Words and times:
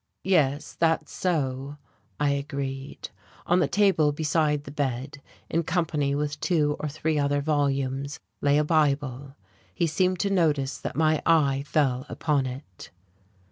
"Yes, 0.23 0.73
that's 0.73 1.13
so," 1.13 1.77
I 2.19 2.31
agreed. 2.31 3.11
On 3.45 3.59
the 3.59 3.67
table 3.67 4.11
beside 4.11 4.63
the 4.63 4.71
bed 4.71 5.21
in 5.47 5.61
company 5.61 6.15
with 6.15 6.39
two 6.39 6.75
or 6.79 6.89
three 6.89 7.19
other 7.19 7.39
volumes, 7.39 8.19
lay 8.41 8.57
a 8.57 8.63
Bible. 8.63 9.35
He 9.75 9.85
seemed 9.85 10.19
to 10.21 10.31
notice 10.31 10.79
that 10.79 10.95
my 10.95 11.21
eye 11.23 11.63
fell 11.67 12.07
upon 12.09 12.47
it. 12.47 12.89